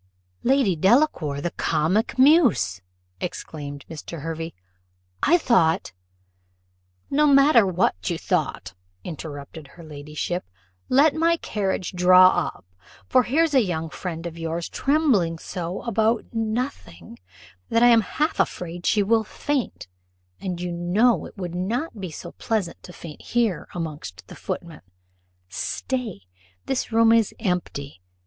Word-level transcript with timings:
"Lady 0.41 0.75
Delacour, 0.75 1.41
the 1.41 1.51
comic 1.51 2.17
muse!" 2.17 2.81
exclaimed 3.19 3.85
Mr. 3.87 4.21
Hervey. 4.21 4.51
"I 5.21 5.37
thought" 5.37 5.93
"No 7.11 7.27
matter 7.27 7.67
what 7.67 8.09
you 8.09 8.17
thought," 8.17 8.73
interrupted 9.03 9.67
her 9.67 9.83
ladyship. 9.83 10.43
"Let 10.89 11.13
my 11.13 11.37
carriage 11.37 11.91
draw 11.91 12.29
up, 12.47 12.65
for 13.07 13.21
here's 13.21 13.53
a 13.53 13.61
young 13.61 13.91
friend 13.91 14.25
of 14.25 14.39
yours 14.39 14.69
trembling 14.69 15.37
so 15.37 15.83
about 15.83 16.25
nothing, 16.33 17.19
that 17.69 17.83
I 17.83 17.89
am 17.89 18.01
half 18.01 18.39
afraid 18.39 18.87
she 18.87 19.03
will 19.03 19.23
faint; 19.23 19.87
and 20.39 20.59
you 20.59 20.71
know 20.71 21.27
it 21.27 21.37
would 21.37 21.53
not 21.53 22.01
be 22.01 22.09
so 22.09 22.31
pleasant 22.31 22.81
to 22.81 22.91
faint 22.91 23.21
here 23.21 23.67
amongst 23.75 24.23
footmen. 24.31 24.81
Stay! 25.47 26.21
this 26.65 26.91
room 26.91 27.11
is 27.13 27.35
empty. 27.39 28.01